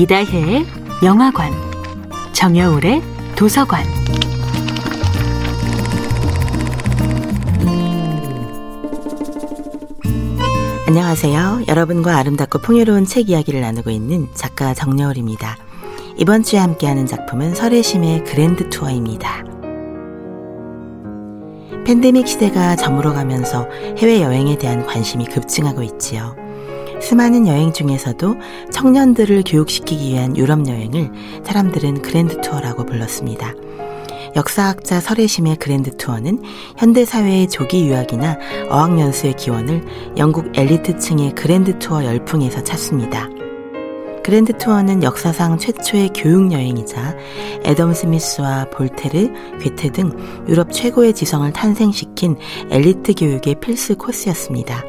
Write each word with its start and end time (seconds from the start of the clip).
이다혜의 0.00 0.64
영화관, 1.04 1.52
정여울의 2.32 3.02
도서관. 3.36 3.84
안녕하세요. 10.86 11.64
여러분과 11.68 12.16
아름답고 12.16 12.60
풍요로운 12.60 13.04
책 13.04 13.28
이야기를 13.28 13.60
나누고 13.60 13.90
있는 13.90 14.28
작가 14.32 14.72
정여울입니다. 14.72 15.58
이번 16.16 16.44
주에 16.44 16.58
함께하는 16.60 17.04
작품은 17.04 17.54
설혜심의 17.54 18.24
그랜드 18.24 18.70
투어입니다. 18.70 19.44
팬데믹 21.84 22.26
시대가 22.26 22.74
저물어가면서 22.74 23.68
해외여행에 23.98 24.56
대한 24.56 24.86
관심이 24.86 25.26
급증하고 25.26 25.82
있지요. 25.82 26.36
수많은 27.00 27.46
여행 27.46 27.72
중에서도 27.72 28.36
청년들을 28.72 29.44
교육시키기 29.46 30.12
위한 30.12 30.36
유럽 30.36 30.66
여행을 30.68 31.10
사람들은 31.44 32.02
Grand 32.02 32.40
Tour라고 32.40 32.86
불렀습니다. 32.86 33.54
역사학자 34.36 35.00
설혜심의 35.00 35.56
Grand 35.56 35.96
Tour는 35.96 36.42
현대 36.76 37.04
사회의 37.04 37.48
조기 37.48 37.88
유학이나 37.88 38.38
어학연수의 38.68 39.34
기원을 39.34 39.84
영국 40.18 40.52
엘리트층의 40.54 41.34
Grand 41.34 41.78
Tour 41.78 42.04
열풍에서 42.04 42.62
찾습니다. 42.62 43.28
Grand 44.22 44.56
Tour는 44.56 45.02
역사상 45.02 45.58
최초의 45.58 46.10
교육 46.14 46.52
여행이자 46.52 47.16
애덤 47.64 47.94
스미스와 47.94 48.66
볼테르, 48.70 49.32
괴테 49.60 49.90
등 49.90 50.12
유럽 50.46 50.70
최고의 50.70 51.14
지성을 51.14 51.50
탄생시킨 51.52 52.36
엘리트 52.70 53.14
교육의 53.14 53.56
필수 53.60 53.96
코스였습니다. 53.96 54.84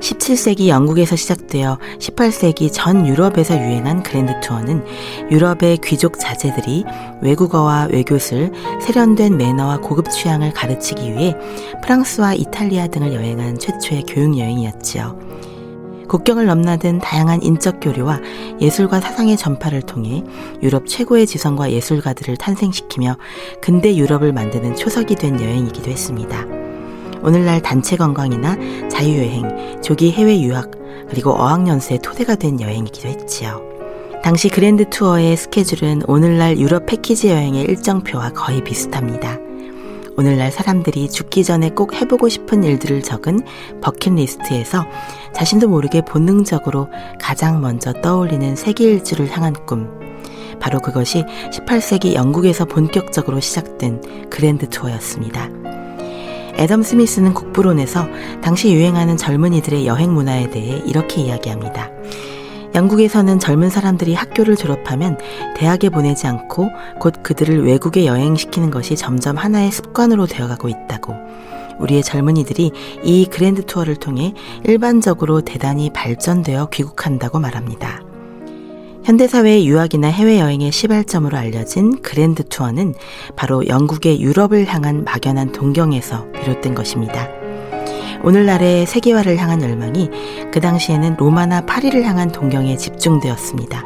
17세기 0.00 0.68
영국에서 0.68 1.16
시작되어 1.16 1.78
18세기 1.98 2.70
전 2.72 3.06
유럽에서 3.06 3.54
유행한 3.54 4.02
그랜드 4.02 4.38
투어는 4.40 4.84
유럽의 5.30 5.78
귀족 5.84 6.18
자제들이 6.18 6.84
외국어와 7.22 7.88
외교술, 7.92 8.52
세련된 8.80 9.36
매너와 9.36 9.78
고급 9.78 10.10
취향을 10.10 10.52
가르치기 10.52 11.12
위해 11.12 11.36
프랑스와 11.82 12.34
이탈리아 12.34 12.86
등을 12.88 13.14
여행한 13.14 13.58
최초의 13.58 14.04
교육 14.06 14.38
여행이었지요. 14.38 15.28
국경을 16.08 16.46
넘나든 16.46 17.00
다양한 17.00 17.42
인적 17.42 17.80
교류와 17.80 18.20
예술과 18.60 19.00
사상의 19.00 19.36
전파를 19.36 19.82
통해 19.82 20.24
유럽 20.62 20.86
최고의 20.86 21.26
지성과 21.26 21.70
예술가들을 21.70 22.38
탄생시키며 22.38 23.16
근대 23.60 23.94
유럽을 23.94 24.32
만드는 24.32 24.74
초석이 24.74 25.16
된 25.16 25.40
여행이기도 25.40 25.90
했습니다. 25.90 26.57
오늘날 27.22 27.60
단체 27.60 27.96
관광이나 27.96 28.56
자유여행, 28.88 29.80
조기 29.82 30.12
해외 30.12 30.40
유학, 30.40 30.70
그리고 31.08 31.32
어학연수의 31.32 32.00
토대가 32.02 32.34
된 32.34 32.60
여행이기도 32.60 33.08
했지요. 33.08 33.62
당시 34.22 34.48
그랜드 34.48 34.88
투어의 34.90 35.36
스케줄은 35.36 36.02
오늘날 36.06 36.58
유럽 36.58 36.86
패키지 36.86 37.30
여행의 37.30 37.64
일정표와 37.64 38.30
거의 38.30 38.62
비슷합니다. 38.62 39.38
오늘날 40.16 40.50
사람들이 40.50 41.08
죽기 41.08 41.44
전에 41.44 41.70
꼭 41.70 41.94
해보고 41.94 42.28
싶은 42.28 42.64
일들을 42.64 43.02
적은 43.02 43.40
버킷리스트에서 43.80 44.84
자신도 45.32 45.68
모르게 45.68 46.02
본능적으로 46.02 46.88
가장 47.20 47.60
먼저 47.60 47.92
떠올리는 47.92 48.56
세계 48.56 48.84
일주를 48.84 49.30
향한 49.30 49.54
꿈. 49.64 49.88
바로 50.58 50.80
그것이 50.80 51.24
18세기 51.52 52.14
영국에서 52.14 52.64
본격적으로 52.64 53.38
시작된 53.38 54.28
그랜드 54.28 54.68
투어였습니다. 54.68 55.57
애덤 56.58 56.82
스미스는 56.82 57.34
국부론에서 57.34 58.06
당시 58.42 58.72
유행하는 58.72 59.16
젊은이들의 59.16 59.86
여행 59.86 60.12
문화에 60.12 60.50
대해 60.50 60.82
이렇게 60.84 61.22
이야기합니다. 61.22 61.90
영국에서는 62.74 63.38
젊은 63.38 63.70
사람들이 63.70 64.14
학교를 64.14 64.56
졸업하면 64.56 65.18
대학에 65.56 65.88
보내지 65.88 66.26
않고 66.26 66.68
곧 66.98 67.14
그들을 67.22 67.64
외국에 67.64 68.06
여행시키는 68.06 68.70
것이 68.70 68.96
점점 68.96 69.36
하나의 69.36 69.70
습관으로 69.70 70.26
되어가고 70.26 70.68
있다고. 70.68 71.14
우리의 71.78 72.02
젊은이들이 72.02 72.72
이 73.04 73.26
그랜드 73.26 73.64
투어를 73.64 73.96
통해 73.96 74.34
일반적으로 74.64 75.40
대단히 75.42 75.90
발전되어 75.90 76.70
귀국한다고 76.70 77.38
말합니다. 77.38 78.07
현대사회의 79.08 79.66
유학이나 79.66 80.08
해외여행의 80.08 80.70
시발점으로 80.70 81.34
알려진 81.38 82.02
그랜드 82.02 82.44
투어는 82.46 82.92
바로 83.36 83.66
영국의 83.66 84.20
유럽을 84.20 84.66
향한 84.66 85.02
막연한 85.02 85.52
동경에서 85.52 86.30
비롯된 86.32 86.74
것입니다. 86.74 87.26
오늘날의 88.22 88.84
세계화를 88.84 89.38
향한 89.38 89.62
열망이 89.62 90.10
그 90.52 90.60
당시에는 90.60 91.16
로마나 91.16 91.64
파리를 91.64 92.04
향한 92.04 92.30
동경에 92.30 92.76
집중되었습니다. 92.76 93.82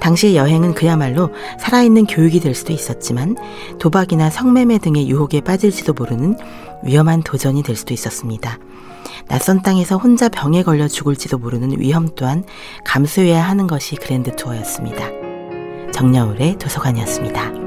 당시의 0.00 0.36
여행은 0.36 0.72
그야말로 0.72 1.28
살아있는 1.60 2.06
교육이 2.06 2.40
될 2.40 2.54
수도 2.54 2.72
있었지만 2.72 3.36
도박이나 3.78 4.30
성매매 4.30 4.78
등의 4.78 5.06
유혹에 5.06 5.42
빠질지도 5.42 5.92
모르는 5.92 6.38
위험한 6.82 7.24
도전이 7.24 7.62
될 7.62 7.76
수도 7.76 7.92
있었습니다. 7.92 8.58
낯선 9.28 9.62
땅에서 9.62 9.96
혼자 9.96 10.28
병에 10.28 10.62
걸려 10.62 10.88
죽을지도 10.88 11.38
모르는 11.38 11.78
위험 11.80 12.08
또한 12.14 12.44
감수해야 12.84 13.42
하는 13.42 13.66
것이 13.66 13.96
그랜드 13.96 14.34
투어였습니다. 14.36 15.08
정여울의 15.92 16.58
도서관이었습니다. 16.58 17.63